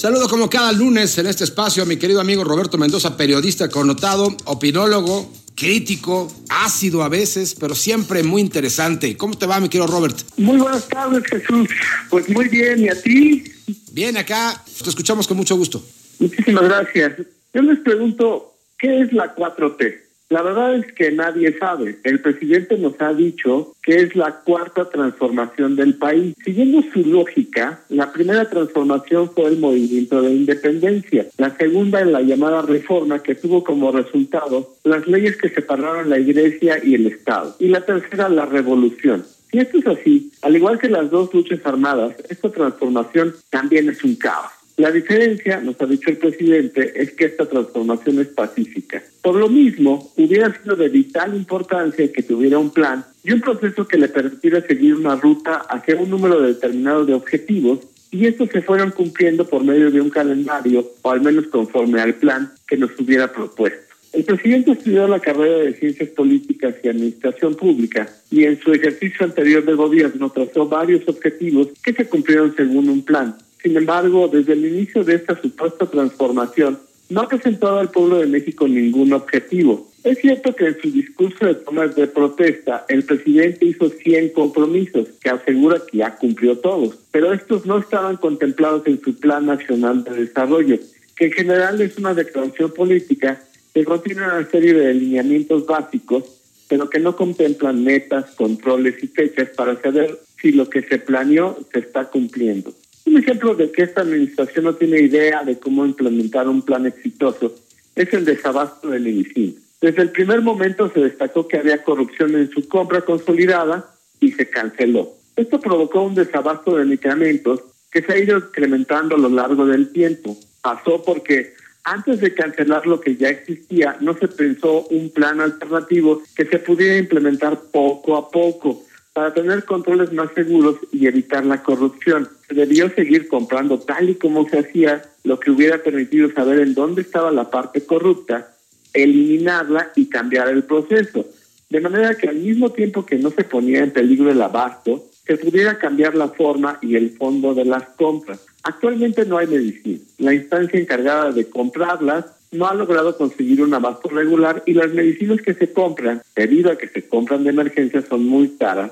Saludo 0.00 0.30
como 0.30 0.48
cada 0.48 0.72
lunes 0.72 1.18
en 1.18 1.26
este 1.26 1.44
espacio 1.44 1.82
a 1.82 1.86
mi 1.86 1.98
querido 1.98 2.22
amigo 2.22 2.42
Roberto 2.42 2.78
Mendoza, 2.78 3.18
periodista 3.18 3.68
connotado, 3.68 4.34
opinólogo, 4.46 5.30
crítico, 5.54 6.32
ácido 6.48 7.02
a 7.02 7.10
veces, 7.10 7.54
pero 7.54 7.74
siempre 7.74 8.22
muy 8.22 8.40
interesante. 8.40 9.14
¿Cómo 9.18 9.36
te 9.36 9.44
va, 9.44 9.60
mi 9.60 9.68
querido 9.68 9.86
Robert? 9.86 10.16
Muy 10.38 10.56
buenas 10.56 10.88
tardes, 10.88 11.22
Jesús. 11.26 11.68
Pues 12.08 12.26
muy 12.30 12.48
bien, 12.48 12.80
¿y 12.80 12.88
a 12.88 12.98
ti? 12.98 13.44
Bien, 13.92 14.16
acá 14.16 14.64
te 14.82 14.88
escuchamos 14.88 15.28
con 15.28 15.36
mucho 15.36 15.54
gusto. 15.54 15.84
Muchísimas 16.18 16.64
gracias. 16.64 17.18
Yo 17.52 17.60
les 17.60 17.78
pregunto, 17.80 18.54
¿qué 18.78 19.02
es 19.02 19.12
la 19.12 19.36
4T? 19.36 19.98
La 20.30 20.42
verdad 20.42 20.76
es 20.76 20.92
que 20.92 21.10
nadie 21.10 21.58
sabe. 21.58 21.98
El 22.04 22.20
presidente 22.20 22.78
nos 22.78 22.94
ha 23.00 23.12
dicho 23.12 23.74
que 23.82 23.96
es 23.96 24.14
la 24.14 24.30
cuarta 24.44 24.88
transformación 24.88 25.74
del 25.74 25.94
país. 25.94 26.36
Siguiendo 26.44 26.82
su 26.92 27.00
lógica, 27.00 27.80
la 27.88 28.12
primera 28.12 28.48
transformación 28.48 29.28
fue 29.34 29.48
el 29.48 29.58
movimiento 29.58 30.22
de 30.22 30.30
independencia. 30.30 31.26
La 31.36 31.56
segunda 31.56 32.00
es 32.00 32.06
la 32.06 32.22
llamada 32.22 32.62
reforma 32.62 33.20
que 33.20 33.34
tuvo 33.34 33.64
como 33.64 33.90
resultado 33.90 34.76
las 34.84 35.04
leyes 35.08 35.36
que 35.36 35.48
separaron 35.48 36.08
la 36.08 36.20
iglesia 36.20 36.78
y 36.80 36.94
el 36.94 37.08
Estado. 37.08 37.56
Y 37.58 37.66
la 37.66 37.84
tercera, 37.84 38.28
la 38.28 38.46
revolución. 38.46 39.24
Si 39.50 39.58
esto 39.58 39.78
es 39.78 39.86
así, 39.88 40.30
al 40.42 40.54
igual 40.54 40.78
que 40.78 40.88
las 40.88 41.10
dos 41.10 41.34
luchas 41.34 41.58
armadas, 41.64 42.14
esta 42.28 42.52
transformación 42.52 43.34
también 43.50 43.88
es 43.88 44.04
un 44.04 44.14
caos. 44.14 44.59
La 44.80 44.90
diferencia, 44.90 45.60
nos 45.60 45.78
ha 45.82 45.84
dicho 45.84 46.08
el 46.08 46.16
presidente, 46.16 46.94
es 46.96 47.12
que 47.12 47.26
esta 47.26 47.46
transformación 47.46 48.18
es 48.18 48.28
pacífica. 48.28 49.02
Por 49.20 49.34
lo 49.34 49.50
mismo, 49.50 50.10
hubiera 50.16 50.58
sido 50.58 50.74
de 50.74 50.88
vital 50.88 51.36
importancia 51.36 52.10
que 52.10 52.22
tuviera 52.22 52.58
un 52.58 52.70
plan 52.70 53.04
y 53.22 53.32
un 53.32 53.42
proceso 53.42 53.86
que 53.86 53.98
le 53.98 54.08
permitiera 54.08 54.62
seguir 54.62 54.94
una 54.94 55.16
ruta 55.16 55.56
hacia 55.68 55.96
un 55.96 56.08
número 56.08 56.40
determinado 56.40 57.04
de 57.04 57.12
objetivos 57.12 57.80
y 58.10 58.24
estos 58.24 58.48
se 58.48 58.62
fueron 58.62 58.92
cumpliendo 58.92 59.46
por 59.46 59.64
medio 59.64 59.90
de 59.90 60.00
un 60.00 60.08
calendario 60.08 60.92
o 61.02 61.10
al 61.10 61.20
menos 61.20 61.48
conforme 61.48 62.00
al 62.00 62.14
plan 62.14 62.50
que 62.66 62.78
nos 62.78 62.98
hubiera 62.98 63.30
propuesto. 63.30 63.94
El 64.14 64.24
presidente 64.24 64.72
estudió 64.72 65.06
la 65.06 65.20
carrera 65.20 65.58
de 65.58 65.74
Ciencias 65.74 66.08
Políticas 66.08 66.74
y 66.82 66.88
Administración 66.88 67.54
Pública 67.54 68.08
y 68.30 68.44
en 68.44 68.58
su 68.58 68.72
ejercicio 68.72 69.26
anterior 69.26 69.62
de 69.62 69.74
gobierno 69.74 70.30
trazó 70.30 70.66
varios 70.66 71.06
objetivos 71.06 71.68
que 71.84 71.92
se 71.92 72.08
cumplieron 72.08 72.56
según 72.56 72.88
un 72.88 73.04
plan. 73.04 73.36
Sin 73.62 73.76
embargo, 73.76 74.28
desde 74.28 74.54
el 74.54 74.64
inicio 74.64 75.04
de 75.04 75.16
esta 75.16 75.40
supuesta 75.40 75.86
transformación, 75.86 76.78
no 77.10 77.22
ha 77.22 77.28
presentado 77.28 77.78
al 77.78 77.90
pueblo 77.90 78.18
de 78.18 78.26
México 78.26 78.66
ningún 78.66 79.12
objetivo. 79.12 79.90
Es 80.02 80.18
cierto 80.18 80.54
que 80.54 80.66
en 80.66 80.80
su 80.80 80.90
discurso 80.90 81.44
de 81.44 81.56
tomas 81.56 81.94
de 81.94 82.06
protesta, 82.06 82.86
el 82.88 83.02
presidente 83.04 83.66
hizo 83.66 83.90
100 83.90 84.30
compromisos 84.30 85.08
que 85.20 85.28
asegura 85.28 85.82
que 85.90 85.98
ya 85.98 86.16
cumplió 86.16 86.56
todos, 86.58 86.96
pero 87.10 87.34
estos 87.34 87.66
no 87.66 87.78
estaban 87.78 88.16
contemplados 88.16 88.86
en 88.86 89.00
su 89.02 89.18
Plan 89.18 89.44
Nacional 89.44 90.04
de 90.04 90.24
Desarrollo, 90.24 90.78
que 91.16 91.26
en 91.26 91.32
general 91.32 91.80
es 91.82 91.98
una 91.98 92.14
declaración 92.14 92.72
política 92.72 93.42
que 93.74 93.84
contiene 93.84 94.22
una 94.22 94.48
serie 94.48 94.72
de 94.72 94.94
lineamientos 94.94 95.66
básicos, 95.66 96.24
pero 96.66 96.88
que 96.88 96.98
no 96.98 97.14
contemplan 97.14 97.84
metas, 97.84 98.30
controles 98.36 99.02
y 99.02 99.08
fechas 99.08 99.50
para 99.50 99.78
saber 99.82 100.18
si 100.40 100.52
lo 100.52 100.70
que 100.70 100.82
se 100.82 100.98
planeó 100.98 101.58
se 101.72 101.80
está 101.80 102.06
cumpliendo. 102.06 102.72
Un 103.06 103.16
ejemplo 103.16 103.54
de 103.54 103.70
que 103.72 103.82
esta 103.82 104.02
administración 104.02 104.64
no 104.66 104.74
tiene 104.74 105.00
idea 105.00 105.42
de 105.42 105.58
cómo 105.58 105.84
implementar 105.84 106.48
un 106.48 106.62
plan 106.62 106.86
exitoso 106.86 107.54
es 107.94 108.12
el 108.12 108.24
desabasto 108.24 108.88
de 108.90 109.00
medicina. 109.00 109.60
Desde 109.80 110.02
el 110.02 110.10
primer 110.10 110.42
momento 110.42 110.90
se 110.92 111.00
destacó 111.00 111.48
que 111.48 111.58
había 111.58 111.82
corrupción 111.82 112.34
en 112.34 112.50
su 112.50 112.68
compra 112.68 113.00
consolidada 113.00 113.94
y 114.20 114.32
se 114.32 114.48
canceló. 114.48 115.14
Esto 115.36 115.60
provocó 115.60 116.02
un 116.02 116.14
desabasto 116.14 116.76
de 116.76 116.84
medicamentos 116.84 117.60
que 117.90 118.02
se 118.02 118.12
ha 118.12 118.18
ido 118.18 118.38
incrementando 118.38 119.16
a 119.16 119.18
lo 119.18 119.30
largo 119.30 119.66
del 119.66 119.90
tiempo. 119.90 120.36
Pasó 120.62 121.02
porque 121.02 121.54
antes 121.84 122.20
de 122.20 122.34
cancelar 122.34 122.86
lo 122.86 123.00
que 123.00 123.16
ya 123.16 123.30
existía, 123.30 123.96
no 124.00 124.16
se 124.16 124.28
pensó 124.28 124.86
un 124.88 125.10
plan 125.10 125.40
alternativo 125.40 126.22
que 126.36 126.44
se 126.44 126.58
pudiera 126.58 126.98
implementar 126.98 127.58
poco 127.72 128.16
a 128.16 128.30
poco 128.30 128.84
para 129.12 129.34
tener 129.34 129.64
controles 129.64 130.12
más 130.12 130.30
seguros 130.34 130.76
y 130.92 131.06
evitar 131.06 131.44
la 131.44 131.62
corrupción. 131.62 132.28
Se 132.48 132.54
debió 132.54 132.88
seguir 132.90 133.28
comprando 133.28 133.80
tal 133.80 134.10
y 134.10 134.14
como 134.14 134.48
se 134.48 134.60
hacía, 134.60 135.02
lo 135.24 135.38
que 135.38 135.50
hubiera 135.50 135.82
permitido 135.82 136.30
saber 136.32 136.60
en 136.60 136.74
dónde 136.74 137.02
estaba 137.02 137.30
la 137.30 137.50
parte 137.50 137.84
corrupta, 137.84 138.54
eliminarla 138.92 139.90
y 139.96 140.08
cambiar 140.08 140.48
el 140.48 140.64
proceso. 140.64 141.26
De 141.68 141.80
manera 141.80 142.14
que 142.14 142.28
al 142.28 142.36
mismo 142.36 142.70
tiempo 142.70 143.04
que 143.04 143.16
no 143.16 143.30
se 143.30 143.44
ponía 143.44 143.80
en 143.80 143.92
peligro 143.92 144.30
el 144.30 144.42
abasto, 144.42 145.04
se 145.26 145.36
pudiera 145.36 145.78
cambiar 145.78 146.14
la 146.14 146.28
forma 146.28 146.78
y 146.80 146.96
el 146.96 147.10
fondo 147.10 147.54
de 147.54 147.64
las 147.64 147.84
compras. 147.90 148.40
Actualmente 148.62 149.24
no 149.26 149.38
hay 149.38 149.46
medicina. 149.46 150.00
La 150.18 150.34
instancia 150.34 150.80
encargada 150.80 151.30
de 151.30 151.48
comprarlas 151.48 152.26
no 152.52 152.66
ha 152.66 152.74
logrado 152.74 153.16
conseguir 153.16 153.62
un 153.62 153.74
abasto 153.74 154.08
regular 154.08 154.62
y 154.66 154.74
las 154.74 154.92
medicinas 154.92 155.40
que 155.40 155.54
se 155.54 155.72
compran, 155.72 156.22
debido 156.34 156.72
a 156.72 156.78
que 156.78 156.88
se 156.88 157.08
compran 157.08 157.44
de 157.44 157.50
emergencia, 157.50 158.02
son 158.02 158.24
muy 158.24 158.56
caras 158.56 158.90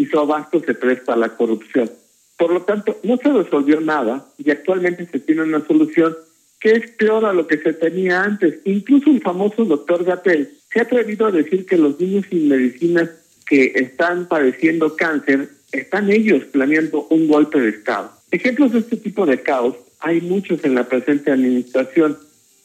y 0.00 0.06
su 0.06 0.18
abasto 0.18 0.62
se 0.64 0.72
presta 0.72 1.12
a 1.12 1.16
la 1.16 1.36
corrupción. 1.36 1.90
Por 2.38 2.54
lo 2.54 2.62
tanto, 2.62 2.98
no 3.02 3.18
se 3.18 3.28
resolvió 3.28 3.82
nada 3.82 4.26
y 4.38 4.50
actualmente 4.50 5.04
se 5.04 5.18
tiene 5.18 5.42
una 5.42 5.62
solución 5.66 6.16
que 6.58 6.72
es 6.72 6.90
peor 6.92 7.26
a 7.26 7.34
lo 7.34 7.46
que 7.46 7.58
se 7.58 7.74
tenía 7.74 8.22
antes. 8.22 8.60
Incluso 8.64 9.10
el 9.10 9.20
famoso 9.20 9.66
doctor 9.66 10.04
Gatel 10.04 10.48
se 10.72 10.78
ha 10.78 10.84
atrevido 10.84 11.26
a 11.26 11.32
decir 11.32 11.66
que 11.66 11.76
los 11.76 12.00
niños 12.00 12.24
sin 12.30 12.48
medicinas 12.48 13.10
que 13.46 13.72
están 13.74 14.26
padeciendo 14.26 14.96
cáncer 14.96 15.50
están 15.70 16.10
ellos 16.10 16.44
planeando 16.44 17.06
un 17.10 17.28
golpe 17.28 17.60
de 17.60 17.68
Estado. 17.68 18.10
Ejemplos 18.30 18.72
de 18.72 18.78
este 18.78 18.96
tipo 18.96 19.26
de 19.26 19.42
caos 19.42 19.76
hay 19.98 20.22
muchos 20.22 20.64
en 20.64 20.76
la 20.76 20.88
presente 20.88 21.30
administración. 21.30 22.16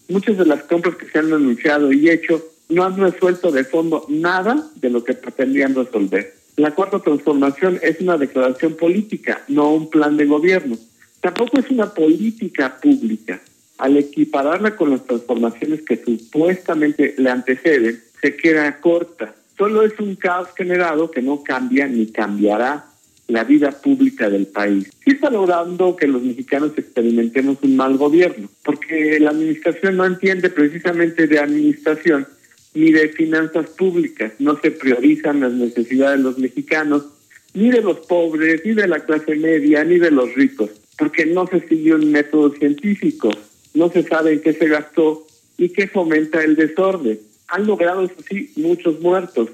Muchas 0.08 0.38
de 0.38 0.46
las 0.46 0.64
compras 0.64 0.96
que 0.96 1.08
se 1.08 1.20
han 1.20 1.34
anunciado 1.34 1.92
y 1.92 2.10
hecho 2.10 2.42
no 2.70 2.86
han 2.86 2.96
resuelto 2.96 3.52
de 3.52 3.66
fondo 3.66 4.06
nada 4.08 4.70
de 4.76 4.90
lo 4.90 5.04
que 5.04 5.16
pretendían 5.16 5.76
resolver. 5.76 6.45
La 6.58 6.72
cuarta 6.72 7.00
transformación 7.00 7.80
es 7.82 8.00
una 8.00 8.18
declaración 8.18 8.76
política, 8.76 9.42
no 9.48 9.74
un 9.74 9.90
plan 9.90 10.16
de 10.16 10.26
gobierno. 10.26 10.78
Tampoco 11.20 11.60
es 11.60 11.70
una 11.70 11.94
política 11.94 12.78
pública. 12.82 13.42
Al 13.78 13.98
equipararla 13.98 14.76
con 14.78 14.92
las 14.92 15.06
transformaciones 15.06 15.82
que 15.82 15.98
supuestamente 15.98 17.16
le 17.18 17.30
anteceden, 17.30 18.02
se 18.22 18.38
queda 18.38 18.80
corta. 18.80 19.36
Solo 19.58 19.84
es 19.84 20.00
un 20.00 20.16
caos 20.16 20.50
generado 20.56 21.12
que 21.12 21.22
no 21.22 21.44
cambia 21.44 21.88
ni 21.88 22.08
cambiará 22.08 22.86
la 23.28 23.44
vida 23.44 23.72
pública 23.72 24.30
del 24.30 24.48
país. 24.48 24.90
Sí 25.04 25.12
está 25.12 25.30
logrando 25.30 25.96
que 25.96 26.08
los 26.08 26.22
mexicanos 26.22 26.72
experimentemos 26.78 27.58
un 27.64 27.76
mal 27.76 27.98
gobierno, 27.98 28.48
porque 28.64 29.20
la 29.20 29.32
administración 29.32 29.98
no 29.98 30.06
entiende 30.06 30.50
precisamente 30.50 31.28
de 31.28 31.40
administración, 31.40 32.28
ni 32.76 32.92
de 32.92 33.10
finanzas 33.10 33.70
públicas. 33.72 34.34
No 34.38 34.60
se 34.60 34.70
priorizan 34.70 35.40
las 35.40 35.54
necesidades 35.54 36.20
de 36.20 36.24
los 36.24 36.38
mexicanos, 36.38 37.06
ni 37.54 37.72
de 37.72 37.82
los 37.82 38.00
pobres, 38.02 38.62
ni 38.64 38.74
de 38.74 38.88
la 38.88 39.00
clase 39.00 39.36
media, 39.36 39.84
ni 39.84 39.98
de 39.98 40.12
los 40.12 40.36
ricos, 40.36 40.70
porque 40.98 41.26
no 41.26 41.48
se 41.48 41.68
siguió 41.68 41.96
un 41.96 42.12
método 42.12 42.54
científico, 42.54 43.32
no 43.74 43.90
se 43.90 44.04
sabe 44.04 44.34
en 44.34 44.42
qué 44.42 44.54
se 44.54 44.68
gastó 44.68 45.26
y 45.58 45.70
qué 45.70 45.88
fomenta 45.88 46.44
el 46.44 46.56
desorden. 46.56 47.20
Han 47.48 47.66
logrado, 47.66 48.04
eso 48.04 48.16
sí, 48.30 48.52
muchos 48.58 49.00
muertos, 49.00 49.50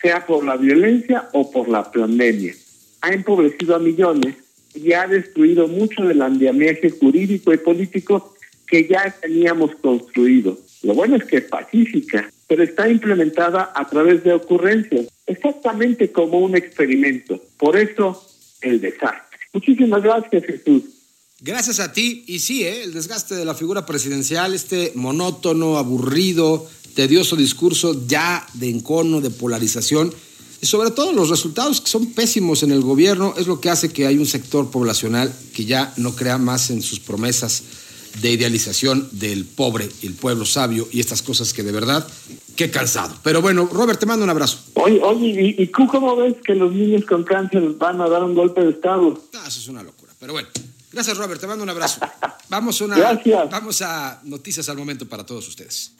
sea 0.00 0.26
por 0.26 0.44
la 0.44 0.56
violencia 0.56 1.28
o 1.32 1.50
por 1.50 1.68
la 1.68 1.90
pandemia. 1.92 2.54
Ha 3.02 3.12
empobrecido 3.12 3.76
a 3.76 3.78
millones 3.78 4.36
y 4.74 4.92
ha 4.92 5.06
destruido 5.06 5.68
mucho 5.68 6.04
del 6.04 6.22
andamiaje 6.22 6.90
jurídico 6.90 7.52
y 7.52 7.58
político 7.58 8.34
que 8.66 8.88
ya 8.88 9.14
teníamos 9.20 9.74
construido. 9.76 10.58
Lo 10.82 10.94
bueno 10.94 11.16
es 11.16 11.24
que 11.24 11.36
es 11.36 11.44
pacífica, 11.44 12.31
pero 12.52 12.64
está 12.64 12.86
implementada 12.86 13.72
a 13.74 13.88
través 13.88 14.22
de 14.24 14.34
ocurrencias, 14.34 15.06
exactamente 15.26 16.12
como 16.12 16.38
un 16.38 16.54
experimento. 16.54 17.42
Por 17.56 17.78
eso, 17.78 18.22
el 18.60 18.78
desastre. 18.78 19.38
Muchísimas 19.54 20.02
gracias, 20.02 20.44
Jesús. 20.44 20.82
Gracias 21.40 21.80
a 21.80 21.94
ti. 21.94 22.24
Y 22.26 22.40
sí, 22.40 22.64
¿eh? 22.64 22.82
el 22.82 22.92
desgaste 22.92 23.36
de 23.36 23.46
la 23.46 23.54
figura 23.54 23.86
presidencial, 23.86 24.52
este 24.52 24.92
monótono, 24.94 25.78
aburrido, 25.78 26.68
tedioso 26.94 27.36
discurso 27.36 28.06
ya 28.06 28.46
de 28.52 28.68
encono, 28.68 29.22
de 29.22 29.30
polarización, 29.30 30.12
y 30.60 30.66
sobre 30.66 30.90
todo 30.90 31.14
los 31.14 31.30
resultados 31.30 31.80
que 31.80 31.88
son 31.88 32.12
pésimos 32.12 32.62
en 32.62 32.70
el 32.70 32.82
gobierno, 32.82 33.32
es 33.38 33.46
lo 33.46 33.62
que 33.62 33.70
hace 33.70 33.94
que 33.94 34.06
hay 34.06 34.18
un 34.18 34.26
sector 34.26 34.70
poblacional 34.70 35.32
que 35.54 35.64
ya 35.64 35.94
no 35.96 36.14
crea 36.14 36.36
más 36.36 36.68
en 36.68 36.82
sus 36.82 37.00
promesas 37.00 37.62
de 38.20 38.30
idealización 38.30 39.08
del 39.12 39.44
pobre 39.44 39.88
el 40.02 40.14
pueblo 40.14 40.44
sabio 40.44 40.88
y 40.90 41.00
estas 41.00 41.22
cosas 41.22 41.52
que 41.52 41.62
de 41.62 41.72
verdad, 41.72 42.06
qué 42.56 42.70
cansado. 42.70 43.14
Pero 43.22 43.42
bueno, 43.42 43.68
Robert, 43.72 43.98
te 43.98 44.06
mando 44.06 44.24
un 44.24 44.30
abrazo. 44.30 44.58
Oye, 44.74 45.00
oye, 45.02 45.54
¿y, 45.58 45.66
tú 45.68 45.86
cómo 45.86 46.16
ves 46.16 46.34
que 46.44 46.54
los 46.54 46.72
niños 46.72 47.04
con 47.04 47.24
cáncer 47.24 47.62
van 47.78 48.00
a 48.00 48.08
dar 48.08 48.22
un 48.24 48.34
golpe 48.34 48.62
de 48.62 48.70
Estado? 48.70 49.20
Ah, 49.34 49.44
eso 49.46 49.60
es 49.60 49.68
una 49.68 49.82
locura, 49.82 50.12
pero 50.18 50.32
bueno. 50.32 50.48
Gracias, 50.92 51.16
Robert, 51.16 51.40
te 51.40 51.46
mando 51.46 51.64
un 51.64 51.70
abrazo. 51.70 52.00
Vamos, 52.50 52.80
una, 52.82 52.98
Gracias. 52.98 53.48
vamos 53.50 53.80
a 53.80 54.20
noticias 54.24 54.68
al 54.68 54.76
momento 54.76 55.08
para 55.08 55.24
todos 55.24 55.48
ustedes. 55.48 55.92